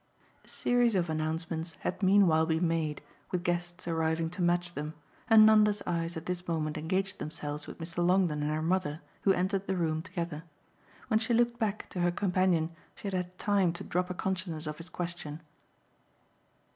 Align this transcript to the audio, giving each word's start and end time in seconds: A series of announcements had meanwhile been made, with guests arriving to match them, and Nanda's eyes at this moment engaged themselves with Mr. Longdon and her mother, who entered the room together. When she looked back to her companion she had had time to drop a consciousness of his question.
A 0.43 0.47
series 0.49 0.95
of 0.95 1.11
announcements 1.11 1.73
had 1.81 2.01
meanwhile 2.01 2.47
been 2.47 2.67
made, 2.67 3.03
with 3.29 3.43
guests 3.43 3.87
arriving 3.87 4.31
to 4.31 4.41
match 4.41 4.73
them, 4.73 4.95
and 5.29 5.45
Nanda's 5.45 5.83
eyes 5.85 6.17
at 6.17 6.25
this 6.25 6.47
moment 6.47 6.75
engaged 6.75 7.19
themselves 7.19 7.67
with 7.67 7.77
Mr. 7.77 8.03
Longdon 8.03 8.41
and 8.41 8.49
her 8.51 8.63
mother, 8.63 9.01
who 9.21 9.33
entered 9.33 9.67
the 9.67 9.77
room 9.77 10.01
together. 10.01 10.43
When 11.09 11.19
she 11.19 11.35
looked 11.35 11.59
back 11.59 11.87
to 11.89 11.99
her 12.01 12.09
companion 12.09 12.71
she 12.95 13.05
had 13.09 13.13
had 13.13 13.37
time 13.37 13.73
to 13.73 13.83
drop 13.83 14.09
a 14.09 14.15
consciousness 14.15 14.65
of 14.65 14.79
his 14.79 14.89
question. 14.89 15.39